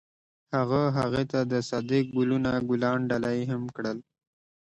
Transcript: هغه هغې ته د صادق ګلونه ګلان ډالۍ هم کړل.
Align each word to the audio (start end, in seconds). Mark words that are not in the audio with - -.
هغه 0.55 0.81
هغې 0.97 1.23
ته 1.31 1.39
د 1.51 1.53
صادق 1.69 2.05
ګلونه 2.17 2.51
ګلان 2.69 2.99
ډالۍ 3.09 3.39
هم 3.51 3.63
کړل. 3.75 3.97